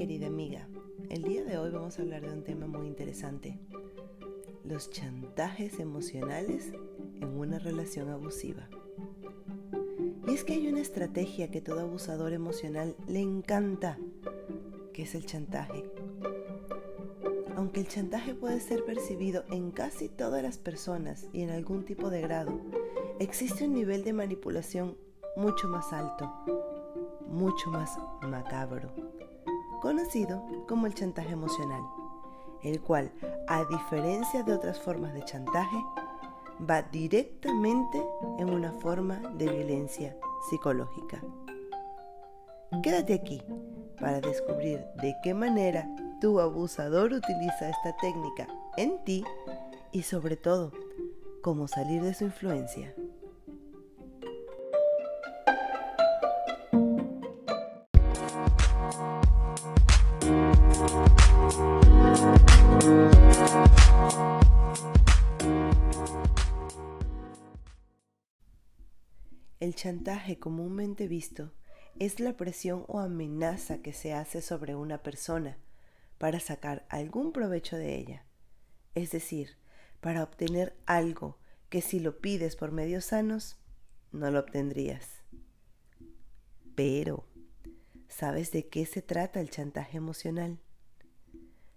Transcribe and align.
querida 0.00 0.28
amiga. 0.28 0.66
El 1.10 1.24
día 1.24 1.44
de 1.44 1.58
hoy 1.58 1.70
vamos 1.70 1.98
a 1.98 2.02
hablar 2.02 2.22
de 2.22 2.32
un 2.32 2.42
tema 2.42 2.66
muy 2.66 2.86
interesante. 2.86 3.58
Los 4.64 4.88
chantajes 4.88 5.78
emocionales 5.78 6.72
en 7.20 7.38
una 7.38 7.58
relación 7.58 8.08
abusiva. 8.08 8.66
Y 10.26 10.32
es 10.32 10.42
que 10.42 10.54
hay 10.54 10.68
una 10.68 10.80
estrategia 10.80 11.50
que 11.50 11.60
todo 11.60 11.80
abusador 11.80 12.32
emocional 12.32 12.96
le 13.08 13.20
encanta, 13.20 13.98
que 14.94 15.02
es 15.02 15.14
el 15.14 15.26
chantaje. 15.26 15.84
Aunque 17.54 17.80
el 17.80 17.88
chantaje 17.88 18.34
puede 18.34 18.60
ser 18.60 18.86
percibido 18.86 19.44
en 19.50 19.70
casi 19.70 20.08
todas 20.08 20.42
las 20.42 20.56
personas 20.56 21.28
y 21.34 21.42
en 21.42 21.50
algún 21.50 21.84
tipo 21.84 22.08
de 22.08 22.22
grado, 22.22 22.58
existe 23.18 23.66
un 23.66 23.74
nivel 23.74 24.02
de 24.02 24.14
manipulación 24.14 24.96
mucho 25.36 25.68
más 25.68 25.92
alto, 25.92 26.32
mucho 27.28 27.70
más 27.70 27.98
macabro 28.22 28.94
conocido 29.80 30.44
como 30.68 30.86
el 30.86 30.94
chantaje 30.94 31.32
emocional, 31.32 31.82
el 32.62 32.80
cual, 32.80 33.10
a 33.48 33.64
diferencia 33.64 34.42
de 34.42 34.52
otras 34.52 34.80
formas 34.80 35.14
de 35.14 35.24
chantaje, 35.24 35.76
va 36.68 36.82
directamente 36.82 38.02
en 38.38 38.50
una 38.50 38.72
forma 38.72 39.16
de 39.36 39.48
violencia 39.48 40.16
psicológica. 40.48 41.22
Quédate 42.82 43.14
aquí 43.14 43.42
para 43.98 44.20
descubrir 44.20 44.84
de 45.02 45.14
qué 45.22 45.34
manera 45.34 45.88
tu 46.20 46.38
abusador 46.38 47.12
utiliza 47.12 47.68
esta 47.68 47.96
técnica 47.96 48.46
en 48.76 49.02
ti 49.04 49.24
y 49.92 50.02
sobre 50.02 50.36
todo, 50.36 50.72
cómo 51.42 51.66
salir 51.66 52.02
de 52.02 52.14
su 52.14 52.24
influencia. 52.24 52.94
Chantaje 69.80 70.38
comúnmente 70.38 71.08
visto 71.08 71.52
es 71.98 72.20
la 72.20 72.36
presión 72.36 72.84
o 72.86 72.98
amenaza 72.98 73.78
que 73.78 73.94
se 73.94 74.12
hace 74.12 74.42
sobre 74.42 74.74
una 74.74 75.02
persona 75.02 75.56
para 76.18 76.38
sacar 76.38 76.84
algún 76.90 77.32
provecho 77.32 77.78
de 77.78 77.96
ella, 77.96 78.26
es 78.94 79.10
decir, 79.10 79.56
para 80.02 80.22
obtener 80.22 80.76
algo 80.84 81.38
que 81.70 81.80
si 81.80 81.98
lo 81.98 82.20
pides 82.20 82.56
por 82.56 82.72
medios 82.72 83.06
sanos, 83.06 83.56
no 84.12 84.30
lo 84.30 84.40
obtendrías. 84.40 85.22
Pero, 86.74 87.24
¿sabes 88.06 88.52
de 88.52 88.68
qué 88.68 88.84
se 88.84 89.00
trata 89.00 89.40
el 89.40 89.48
chantaje 89.48 89.96
emocional? 89.96 90.58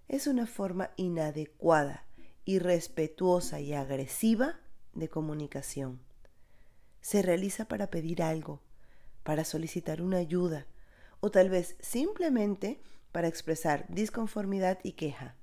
Es 0.09 0.27
una 0.27 0.45
forma 0.45 0.91
inadecuada, 0.97 2.05
irrespetuosa 2.43 3.61
y 3.61 3.73
agresiva 3.73 4.59
de 4.93 5.07
comunicación 5.07 6.01
se 7.03 7.21
realiza 7.21 7.65
para 7.65 7.87
pedir 7.87 8.23
algo, 8.23 8.61
para 9.23 9.43
solicitar 9.43 10.01
una 10.01 10.17
ayuda 10.17 10.65
o 11.19 11.31
tal 11.31 11.49
vez 11.49 11.75
simplemente 11.81 12.81
para 13.11 13.27
expresar 13.27 13.85
disconformidad 13.89 14.79
y 14.83 14.93
queja, 14.93 15.35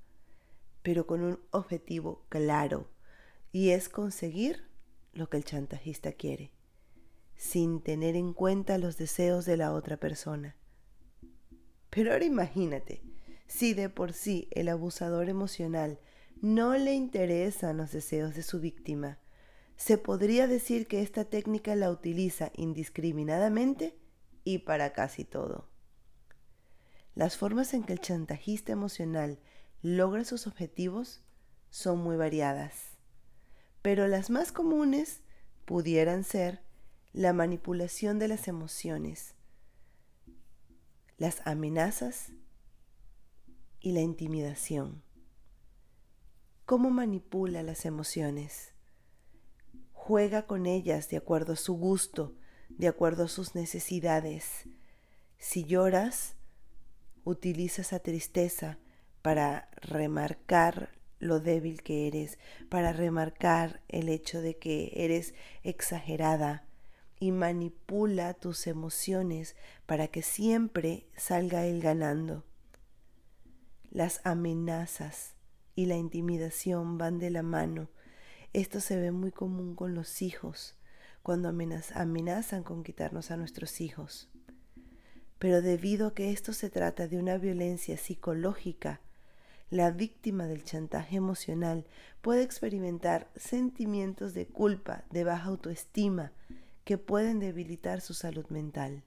pero 0.81 1.05
con 1.05 1.21
un 1.21 1.39
objetivo 1.51 2.25
claro 2.29 2.89
y 3.51 3.69
es 3.69 3.89
conseguir 3.89 4.63
lo 5.13 5.29
que 5.29 5.37
el 5.37 5.45
chantajista 5.45 6.11
quiere, 6.13 6.51
sin 7.35 7.81
tener 7.81 8.15
en 8.15 8.33
cuenta 8.33 8.79
los 8.79 8.97
deseos 8.97 9.45
de 9.45 9.57
la 9.57 9.71
otra 9.71 9.97
persona. 9.97 10.55
Pero 11.91 12.11
ahora 12.11 12.25
imagínate, 12.25 13.03
si 13.45 13.75
de 13.75 13.89
por 13.89 14.13
sí 14.13 14.47
el 14.49 14.67
abusador 14.67 15.29
emocional 15.29 15.99
no 16.41 16.75
le 16.75 16.93
interesan 16.95 17.77
los 17.77 17.91
deseos 17.91 18.33
de 18.33 18.41
su 18.41 18.59
víctima, 18.59 19.19
se 19.81 19.97
podría 19.97 20.45
decir 20.45 20.85
que 20.85 21.01
esta 21.01 21.25
técnica 21.25 21.75
la 21.75 21.89
utiliza 21.89 22.51
indiscriminadamente 22.55 23.97
y 24.43 24.59
para 24.59 24.93
casi 24.93 25.25
todo. 25.25 25.67
Las 27.15 27.35
formas 27.35 27.73
en 27.73 27.83
que 27.83 27.93
el 27.93 27.99
chantajista 27.99 28.73
emocional 28.73 29.39
logra 29.81 30.23
sus 30.23 30.45
objetivos 30.45 31.23
son 31.71 31.97
muy 31.97 32.15
variadas, 32.15 32.91
pero 33.81 34.07
las 34.07 34.29
más 34.29 34.51
comunes 34.51 35.21
pudieran 35.65 36.23
ser 36.25 36.61
la 37.11 37.33
manipulación 37.33 38.19
de 38.19 38.27
las 38.27 38.47
emociones, 38.47 39.33
las 41.17 41.41
amenazas 41.43 42.33
y 43.79 43.93
la 43.93 44.01
intimidación. 44.01 45.01
¿Cómo 46.67 46.91
manipula 46.91 47.63
las 47.63 47.85
emociones? 47.87 48.70
Juega 50.11 50.45
con 50.45 50.65
ellas 50.65 51.07
de 51.07 51.15
acuerdo 51.15 51.53
a 51.53 51.55
su 51.55 51.77
gusto, 51.77 52.35
de 52.67 52.89
acuerdo 52.89 53.23
a 53.23 53.27
sus 53.29 53.55
necesidades. 53.55 54.67
Si 55.37 55.63
lloras, 55.63 56.35
utiliza 57.23 57.83
esa 57.83 57.99
tristeza 57.99 58.77
para 59.21 59.69
remarcar 59.77 60.91
lo 61.19 61.39
débil 61.39 61.81
que 61.81 62.07
eres, 62.07 62.39
para 62.67 62.91
remarcar 62.91 63.83
el 63.87 64.09
hecho 64.09 64.41
de 64.41 64.57
que 64.57 64.91
eres 64.95 65.33
exagerada 65.63 66.65
y 67.17 67.31
manipula 67.31 68.33
tus 68.33 68.67
emociones 68.67 69.55
para 69.85 70.09
que 70.09 70.23
siempre 70.23 71.05
salga 71.15 71.65
él 71.65 71.79
ganando. 71.81 72.43
Las 73.91 74.19
amenazas 74.25 75.35
y 75.73 75.85
la 75.85 75.95
intimidación 75.95 76.97
van 76.97 77.17
de 77.17 77.29
la 77.29 77.43
mano 77.43 77.87
esto 78.53 78.79
se 78.79 78.97
ve 78.99 79.11
muy 79.11 79.31
común 79.31 79.75
con 79.75 79.95
los 79.95 80.21
hijos, 80.21 80.75
cuando 81.23 81.49
amenazan 81.49 82.63
con 82.63 82.83
quitarnos 82.83 83.31
a 83.31 83.37
nuestros 83.37 83.79
hijos. 83.79 84.29
Pero 85.39 85.61
debido 85.61 86.07
a 86.07 86.13
que 86.13 86.31
esto 86.31 86.53
se 86.53 86.69
trata 86.69 87.07
de 87.07 87.17
una 87.17 87.37
violencia 87.37 87.97
psicológica, 87.97 89.01
la 89.69 89.89
víctima 89.89 90.47
del 90.47 90.65
chantaje 90.65 91.15
emocional 91.15 91.85
puede 92.21 92.43
experimentar 92.43 93.31
sentimientos 93.37 94.33
de 94.33 94.47
culpa, 94.47 95.05
de 95.11 95.23
baja 95.23 95.47
autoestima, 95.47 96.33
que 96.83 96.97
pueden 96.97 97.39
debilitar 97.39 98.01
su 98.01 98.13
salud 98.13 98.45
mental. 98.49 99.03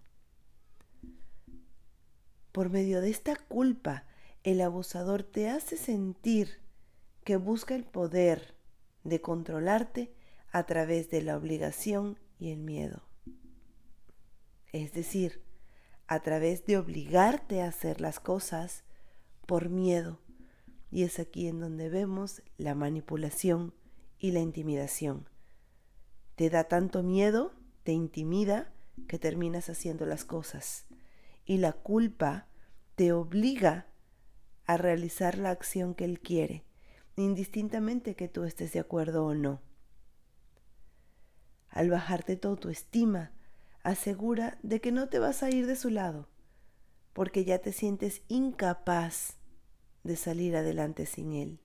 Por 2.51 2.71
medio 2.71 3.01
de 3.01 3.11
esta 3.11 3.37
culpa, 3.37 4.05
el 4.43 4.61
abusador 4.61 5.23
te 5.23 5.51
hace 5.51 5.77
sentir 5.77 6.61
que 7.25 7.37
busca 7.37 7.75
el 7.75 7.85
poder, 7.85 8.55
de 9.05 9.21
controlarte 9.21 10.13
a 10.51 10.65
través 10.65 11.11
de 11.11 11.23
la 11.23 11.37
obligación 11.37 12.19
y 12.39 12.51
el 12.51 12.61
miedo. 12.61 13.03
Es 14.73 14.93
decir, 14.93 15.43
a 16.07 16.21
través 16.21 16.65
de 16.67 16.79
obligarte 16.79 17.63
a 17.63 17.69
hacer 17.69 18.01
las 18.01 18.19
cosas 18.19 18.85
por 19.47 19.69
miedo. 19.69 20.21
Y 20.91 21.03
es 21.05 21.19
aquí 21.19 21.49
en 21.49 21.61
donde 21.61 21.89
vemos 21.89 22.43
la 22.57 22.75
manipulación 22.75 23.75
y 24.19 24.33
la 24.33 24.41
intimidación. 24.41 25.29
Te 26.35 26.51
da 26.51 26.65
tanto 26.65 27.03
miedo, 27.03 27.53
te 27.83 27.93
intimida, 27.93 28.73
que 29.09 29.19
terminas 29.19 29.71
haciendo 29.71 30.07
las 30.07 30.25
cosas. 30.25 30.87
Y 31.45 31.59
la 31.59 31.73
culpa 31.73 32.47
te 32.95 33.13
obliga 33.13 33.89
a 34.67 34.77
realizar 34.77 35.37
la 35.37 35.51
acción 35.51 35.95
que 35.95 36.05
él 36.05 36.21
quiere 36.21 36.65
indistintamente 37.17 38.15
que 38.15 38.29
tú 38.29 38.45
estés 38.45 38.73
de 38.73 38.81
acuerdo 38.81 39.25
o 39.25 39.35
no. 39.35 39.63
Al 41.69 41.91
bajarte 41.91 42.37
tu 42.37 42.49
autoestima, 42.49 43.33
asegura 43.83 44.59
de 44.63 44.81
que 44.81 44.93
no 44.93 45.09
te 45.09 45.19
vas 45.19 45.43
a 45.43 45.51
ir 45.51 45.67
de 45.67 45.77
su 45.77 45.91
lado, 45.91 46.29
porque 47.13 47.45
ya 47.45 47.59
te 47.59 47.73
sientes 47.73 48.23
incapaz 48.29 49.37
de 50.03 50.17
salir 50.17 50.57
adelante 50.57 51.07
sin 51.07 51.33
él. 51.33 51.61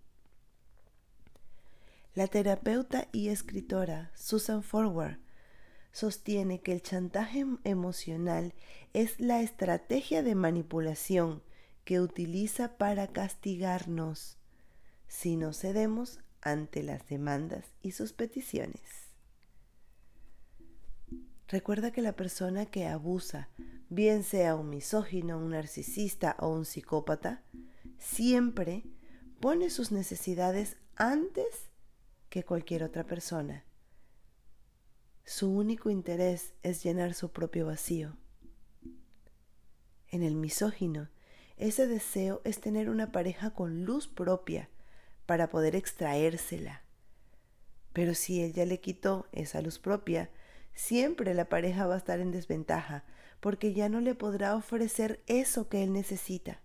La 2.16 2.28
terapeuta 2.28 3.08
y 3.12 3.30
escritora 3.30 4.12
Susan 4.16 4.64
Forward 4.64 5.20
sostiene 5.92 6.62
que 6.62 6.74
el 6.74 6.82
chantaje 6.82 7.46
emocional 7.64 8.54
es 8.94 9.20
la 9.20 9.42
estrategia 9.42 10.24
de 10.24 10.36
manipulación 10.36 11.44
que 11.84 12.00
utiliza 12.00 12.78
para 12.78 13.08
castigarnos 13.08 14.39
si 15.10 15.36
no 15.36 15.54
cedemos 15.54 16.20
ante 16.42 16.84
las 16.84 17.06
demandas 17.10 17.66
y 17.82 17.92
sus 17.92 18.14
peticiones. 18.14 19.10
Recuerda 21.50 21.92
que 21.92 22.04
la 22.04 22.16
persona 22.16 22.68
que 22.68 22.86
abusa, 22.86 23.50
bien 23.90 24.24
sea 24.24 24.56
un 24.56 24.70
misógino, 24.70 25.40
un 25.40 25.50
narcisista 25.50 26.38
o 26.40 26.50
un 26.50 26.64
psicópata, 26.64 27.42
siempre 27.98 28.84
pone 29.42 29.72
sus 29.72 29.92
necesidades 29.92 30.78
antes 30.96 31.70
que 32.30 32.44
cualquier 32.44 32.84
otra 32.84 33.04
persona. 33.04 33.66
Su 35.26 35.50
único 35.50 35.90
interés 35.90 36.54
es 36.62 36.84
llenar 36.84 37.16
su 37.16 37.32
propio 37.32 37.66
vacío. 37.66 38.16
En 40.10 40.22
el 40.22 40.36
misógino, 40.36 41.10
ese 41.58 41.88
deseo 41.88 42.42
es 42.44 42.62
tener 42.62 42.90
una 42.90 43.12
pareja 43.12 43.52
con 43.56 43.86
luz 43.86 44.08
propia 44.08 44.70
para 45.30 45.52
poder 45.52 45.76
extraérsela. 45.76 46.82
Pero 47.94 48.16
si 48.16 48.42
él 48.42 48.52
ya 48.52 48.66
le 48.66 48.80
quitó 48.80 49.28
esa 49.32 49.62
luz 49.62 49.78
propia, 49.78 50.32
siempre 50.74 51.36
la 51.36 51.50
pareja 51.50 51.86
va 51.86 51.94
a 51.94 51.98
estar 52.00 52.20
en 52.20 52.32
desventaja 52.32 53.04
porque 53.40 53.76
ya 53.76 53.90
no 53.90 54.02
le 54.02 54.16
podrá 54.16 54.56
ofrecer 54.56 55.22
eso 55.28 55.70
que 55.70 55.84
él 55.84 55.94
necesita. 55.94 56.64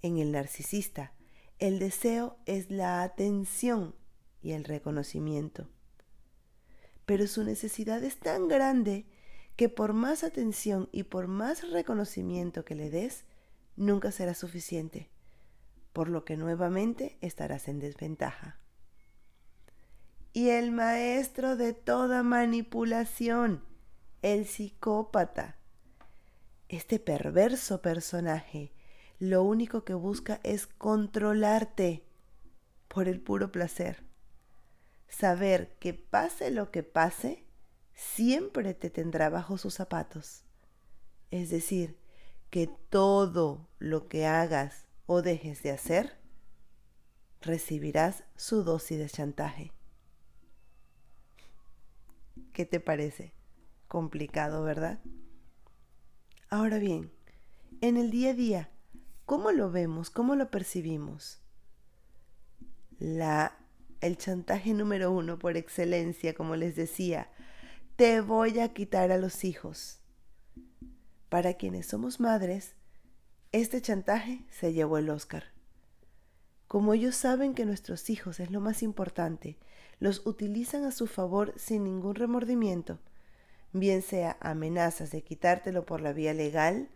En 0.00 0.16
el 0.16 0.32
narcisista, 0.32 1.12
el 1.58 1.78
deseo 1.78 2.38
es 2.46 2.70
la 2.70 3.02
atención 3.02 3.94
y 4.40 4.52
el 4.52 4.64
reconocimiento. 4.64 5.68
Pero 7.04 7.26
su 7.26 7.44
necesidad 7.44 8.02
es 8.02 8.18
tan 8.18 8.48
grande 8.48 9.04
que 9.56 9.68
por 9.68 9.92
más 9.92 10.24
atención 10.24 10.88
y 10.90 11.02
por 11.02 11.28
más 11.28 11.70
reconocimiento 11.70 12.64
que 12.64 12.76
le 12.76 12.88
des, 12.88 13.26
nunca 13.76 14.10
será 14.10 14.32
suficiente, 14.32 15.10
por 15.92 16.08
lo 16.08 16.24
que 16.24 16.36
nuevamente 16.36 17.18
estarás 17.20 17.68
en 17.68 17.78
desventaja. 17.78 18.58
Y 20.32 20.48
el 20.50 20.72
maestro 20.72 21.56
de 21.56 21.74
toda 21.74 22.22
manipulación, 22.22 23.64
el 24.22 24.46
psicópata. 24.46 25.56
Este 26.68 26.98
perverso 26.98 27.82
personaje 27.82 28.72
lo 29.18 29.44
único 29.44 29.84
que 29.84 29.94
busca 29.94 30.40
es 30.42 30.66
controlarte 30.66 32.02
por 32.88 33.08
el 33.08 33.20
puro 33.20 33.52
placer. 33.52 34.02
Saber 35.08 35.76
que 35.78 35.94
pase 35.94 36.50
lo 36.50 36.72
que 36.72 36.82
pase, 36.82 37.44
siempre 37.94 38.74
te 38.74 38.90
tendrá 38.90 39.28
bajo 39.28 39.58
sus 39.58 39.74
zapatos. 39.74 40.44
Es 41.30 41.50
decir, 41.50 41.98
que 42.50 42.66
todo 42.66 43.68
lo 43.78 44.08
que 44.08 44.26
hagas 44.26 44.86
o 45.06 45.22
dejes 45.22 45.62
de 45.62 45.70
hacer, 45.70 46.16
recibirás 47.40 48.24
su 48.36 48.62
dosis 48.62 48.98
de 48.98 49.08
chantaje. 49.08 49.72
¿Qué 52.52 52.66
te 52.66 52.80
parece? 52.80 53.34
Complicado, 53.88 54.62
¿verdad? 54.62 55.00
Ahora 56.48 56.78
bien, 56.78 57.10
en 57.80 57.96
el 57.96 58.10
día 58.10 58.30
a 58.30 58.34
día, 58.34 58.70
¿cómo 59.24 59.52
lo 59.52 59.70
vemos? 59.70 60.10
¿Cómo 60.10 60.36
lo 60.36 60.50
percibimos? 60.50 61.40
La, 62.98 63.58
el 64.00 64.18
chantaje 64.18 64.74
número 64.74 65.10
uno 65.10 65.38
por 65.38 65.56
excelencia, 65.56 66.34
como 66.34 66.56
les 66.56 66.76
decía, 66.76 67.30
te 67.96 68.20
voy 68.20 68.60
a 68.60 68.72
quitar 68.72 69.10
a 69.12 69.18
los 69.18 69.44
hijos. 69.44 69.98
Para 71.28 71.54
quienes 71.54 71.86
somos 71.86 72.20
madres, 72.20 72.74
este 73.52 73.82
chantaje 73.82 74.44
se 74.50 74.72
llevó 74.72 74.96
el 74.96 75.10
Oscar. 75.10 75.44
Como 76.68 76.94
ellos 76.94 77.14
saben 77.14 77.54
que 77.54 77.66
nuestros 77.66 78.08
hijos 78.08 78.40
es 78.40 78.50
lo 78.50 78.60
más 78.60 78.82
importante, 78.82 79.58
los 80.00 80.26
utilizan 80.26 80.84
a 80.84 80.90
su 80.90 81.06
favor 81.06 81.52
sin 81.56 81.84
ningún 81.84 82.14
remordimiento, 82.14 82.98
bien 83.72 84.00
sea 84.00 84.38
amenazas 84.40 85.10
de 85.10 85.22
quitártelo 85.22 85.84
por 85.84 86.00
la 86.00 86.14
vía 86.14 86.32
legal, 86.32 86.88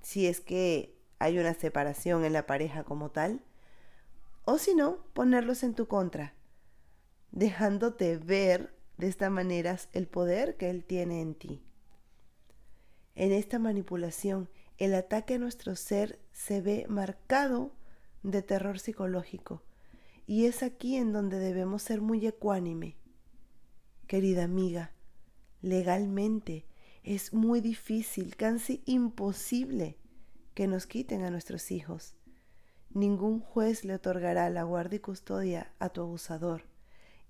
si 0.00 0.28
es 0.28 0.40
que 0.40 0.96
hay 1.18 1.40
una 1.40 1.54
separación 1.54 2.24
en 2.24 2.32
la 2.32 2.46
pareja 2.46 2.84
como 2.84 3.10
tal, 3.10 3.40
o 4.44 4.58
si 4.58 4.76
no, 4.76 4.98
ponerlos 5.12 5.64
en 5.64 5.74
tu 5.74 5.88
contra, 5.88 6.34
dejándote 7.32 8.16
ver 8.16 8.72
de 8.96 9.08
esta 9.08 9.28
manera 9.28 9.76
el 9.92 10.06
poder 10.06 10.56
que 10.56 10.70
Él 10.70 10.84
tiene 10.84 11.20
en 11.20 11.34
ti. 11.34 11.62
En 13.16 13.32
esta 13.32 13.58
manipulación, 13.58 14.48
el 14.78 14.94
ataque 14.94 15.34
a 15.34 15.38
nuestro 15.38 15.76
ser 15.76 16.18
se 16.32 16.60
ve 16.60 16.86
marcado 16.88 17.72
de 18.22 18.42
terror 18.42 18.78
psicológico, 18.78 19.62
y 20.26 20.46
es 20.46 20.62
aquí 20.62 20.96
en 20.96 21.12
donde 21.12 21.38
debemos 21.38 21.82
ser 21.82 22.00
muy 22.00 22.26
ecuánime. 22.26 22.96
Querida 24.06 24.44
amiga, 24.44 24.92
legalmente 25.62 26.66
es 27.02 27.32
muy 27.32 27.60
difícil, 27.60 28.36
casi 28.36 28.82
imposible, 28.84 29.98
que 30.54 30.66
nos 30.66 30.86
quiten 30.86 31.22
a 31.22 31.30
nuestros 31.30 31.70
hijos. 31.70 32.14
Ningún 32.90 33.40
juez 33.40 33.84
le 33.84 33.94
otorgará 33.94 34.48
la 34.50 34.62
guardia 34.62 34.96
y 34.96 35.00
custodia 35.00 35.72
a 35.78 35.90
tu 35.90 36.00
abusador 36.00 36.64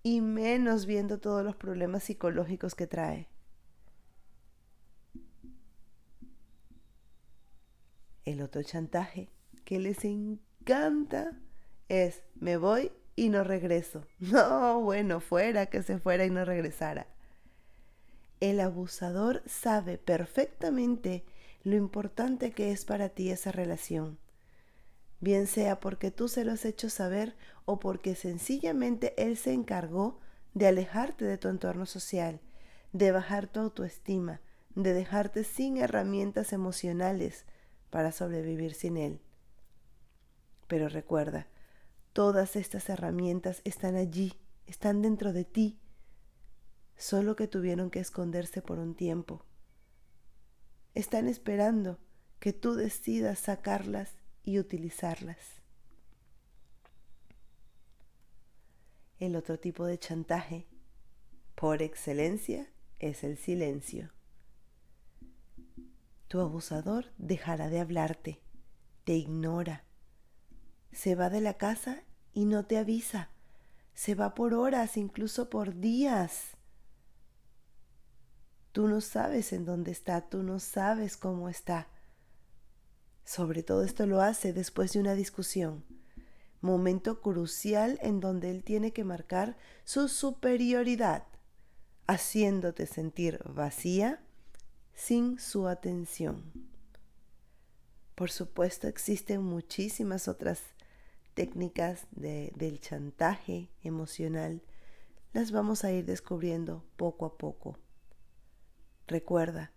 y 0.07 0.21
menos 0.21 0.87
viendo 0.87 1.19
todos 1.19 1.45
los 1.45 1.57
problemas 1.57 2.05
psicológicos 2.05 2.77
que 2.77 2.87
trae. 2.87 3.29
El 8.27 8.43
otro 8.43 8.63
chantaje 8.63 9.31
que 9.65 9.79
les 9.79 10.05
encanta 10.05 11.33
es 11.89 12.23
me 12.35 12.59
voy 12.59 12.93
y 13.15 13.31
no 13.31 13.43
regreso. 13.43 14.05
No, 14.21 14.81
bueno, 14.81 15.21
fuera 15.21 15.67
que 15.67 15.83
se 15.83 15.99
fuera 15.99 16.27
y 16.27 16.31
no 16.31 16.45
regresara. 16.45 17.07
El 18.41 18.61
abusador 18.61 19.43
sabe 19.47 19.97
perfectamente 19.97 21.25
lo 21.65 21.75
importante 21.77 22.51
que 22.51 22.71
es 22.71 22.85
para 22.85 23.09
ti 23.09 23.31
esa 23.31 23.51
relación 23.51 24.19
bien 25.21 25.47
sea 25.47 25.81
porque 25.81 26.11
tú 26.11 26.29
se 26.29 26.45
lo 26.45 26.53
has 26.53 26.65
hecho 26.65 26.91
saber 26.91 27.37
o 27.65 27.79
porque 27.79 28.15
sencillamente 28.15 29.15
Él 29.17 29.37
se 29.37 29.53
encargó 29.53 30.21
de 30.55 30.67
alejarte 30.67 31.25
de 31.25 31.39
tu 31.39 31.49
entorno 31.49 31.87
social, 31.87 32.41
de 32.93 33.13
bajar 33.13 33.47
tu 33.47 33.61
autoestima, 33.61 34.41
de 34.75 34.93
dejarte 34.93 35.45
sin 35.45 35.79
herramientas 35.79 36.53
emocionales 36.53 37.45
para 37.91 38.13
sobrevivir 38.13 38.75
sin 38.75 38.97
Él. 38.97 39.21
Pero 40.67 40.89
recuerda, 40.89 41.47
todas 42.13 42.57
estas 42.57 42.89
herramientas 42.89 43.61
están 43.65 43.97
allí, 43.97 44.35
están 44.67 45.03
dentro 45.03 45.33
de 45.33 45.45
ti, 45.45 45.79
solo 46.97 47.37
que 47.37 47.47
tuvieron 47.47 47.91
que 47.91 48.01
esconderse 48.01 48.63
por 48.63 48.79
un 48.79 48.95
tiempo. 48.95 49.45
Están 50.95 51.29
esperando 51.29 51.99
que 52.41 52.53
tú 52.53 52.75
decidas 52.75 53.39
sacarlas 53.39 54.15
y 54.43 54.59
utilizarlas. 54.59 55.39
El 59.19 59.37
otro 59.37 59.59
tipo 59.59 59.87
de 59.87 59.99
chantaje, 59.99 60.67
por 61.55 61.83
excelencia, 61.83 62.71
es 62.99 63.25
el 63.25 63.37
silencio. 63.39 64.16
Tu 66.29 66.41
abusador 66.41 67.13
dejará 67.19 67.69
de 67.69 67.79
hablarte, 67.79 68.41
te 69.05 69.15
ignora, 69.15 69.85
se 70.91 71.15
va 71.15 71.31
de 71.31 71.41
la 71.41 71.55
casa 71.55 72.03
y 72.33 72.47
no 72.47 72.67
te 72.67 72.79
avisa, 72.79 73.31
se 73.95 74.15
va 74.17 74.35
por 74.35 74.53
horas, 74.53 74.97
incluso 74.97 75.49
por 75.49 75.77
días. 75.77 76.57
Tú 78.73 78.89
no 78.89 79.01
sabes 79.01 79.53
en 79.53 79.65
dónde 79.65 79.93
está, 79.93 80.29
tú 80.29 80.43
no 80.43 80.59
sabes 80.59 81.17
cómo 81.17 81.49
está. 81.49 81.89
Sobre 83.25 83.63
todo 83.63 83.85
esto 83.85 84.07
lo 84.07 84.21
hace 84.21 84.53
después 84.53 84.93
de 84.93 85.01
una 85.01 85.15
discusión, 85.15 85.85
momento 86.61 87.21
crucial 87.21 87.99
en 88.03 88.19
donde 88.19 88.51
él 88.51 88.65
tiene 88.65 88.93
que 88.93 89.05
marcar 89.05 89.57
su 89.85 90.09
superioridad, 90.09 91.25
haciéndote 92.07 92.87
sentir 92.87 93.41
vacía 93.45 94.26
sin 94.97 95.39
su 95.39 95.69
atención. 95.69 96.43
Por 98.17 98.31
supuesto 98.31 98.89
existen 98.89 99.43
muchísimas 99.43 100.27
otras 100.27 100.63
técnicas 101.35 102.07
del 102.13 102.81
chantaje 102.81 103.69
emocional, 103.85 104.63
las 105.35 105.53
vamos 105.53 105.85
a 105.85 105.93
ir 105.93 106.07
descubriendo 106.07 106.83
poco 106.97 107.27
a 107.27 107.37
poco. 107.37 107.77
Recuerda 109.07 109.71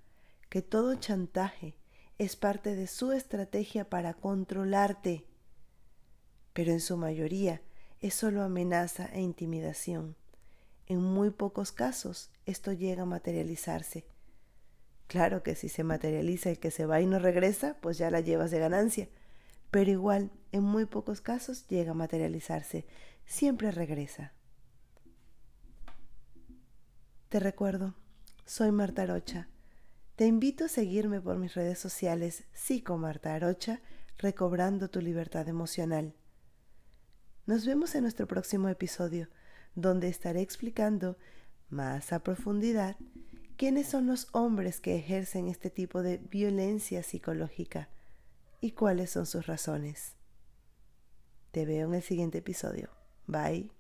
que 0.50 0.62
todo 0.62 0.96
chantaje 0.96 1.76
es 2.18 2.38
parte 2.38 2.76
de 2.76 2.88
su 2.88 3.12
estrategia 3.12 3.90
para 3.90 4.14
controlarte, 4.14 5.26
pero 6.54 6.72
en 6.72 6.80
su 6.80 6.96
mayoría 6.96 7.62
es 8.00 8.14
solo 8.14 8.42
amenaza 8.42 9.08
e 9.08 9.20
intimidación. 9.20 10.16
En 10.88 11.02
muy 11.02 11.30
pocos 11.30 11.74
casos 11.74 12.32
esto 12.46 12.72
llega 12.72 13.04
a 13.04 13.06
materializarse. 13.06 14.06
Claro 15.10 15.44
que 15.44 15.56
si 15.56 15.68
se 15.68 15.84
materializa 15.84 16.50
el 16.50 16.60
que 16.60 16.72
se 16.72 16.86
va 16.86 17.02
y 17.02 17.06
no 17.06 17.20
regresa, 17.20 17.76
pues 17.82 17.98
ya 17.98 18.10
la 18.10 18.22
llevas 18.22 18.52
de 18.52 18.60
ganancia, 18.60 19.10
pero 19.70 19.92
igual 19.92 20.32
en 20.54 20.64
muy 20.64 20.86
pocos 20.86 21.20
casos 21.20 21.68
llega 21.68 21.92
a 21.92 21.96
materializarse, 21.96 22.86
siempre 23.26 23.72
regresa. 23.72 24.32
Te 27.28 27.42
recuerdo, 27.42 27.96
soy 28.46 28.72
Marta 28.72 29.06
Rocha 29.06 29.50
te 30.20 30.28
invito 30.28 30.66
a 30.66 30.68
seguirme 30.68 31.22
por 31.22 31.38
mis 31.38 31.54
redes 31.54 31.80
sociales 31.80 32.44
Psico 32.52 32.98
Marta 32.98 33.34
Arocha, 33.36 33.80
recobrando 34.18 34.90
tu 34.90 35.00
libertad 35.00 35.48
emocional. 35.48 36.14
Nos 37.46 37.66
vemos 37.66 37.96
en 37.96 38.02
nuestro 38.02 38.28
próximo 38.28 38.68
episodio, 38.68 39.30
donde 39.76 40.10
estaré 40.10 40.42
explicando 40.42 41.18
más 41.70 42.12
a 42.12 42.20
profundidad 42.20 42.98
quiénes 43.60 43.88
son 43.88 44.08
los 44.08 44.30
hombres 44.32 44.80
que 44.80 44.96
ejercen 44.96 45.50
este 45.50 45.70
tipo 45.70 46.02
de 46.02 46.18
violencia 46.18 47.04
psicológica, 47.04 47.90
y 48.62 48.72
cuáles 48.72 49.10
son 49.12 49.26
sus 49.26 49.48
razones. 49.48 50.16
Te 51.52 51.66
veo 51.66 51.90
en 51.90 51.96
el 51.96 52.02
siguiente 52.02 52.38
episodio. 52.38 52.90
Bye. 53.28 53.79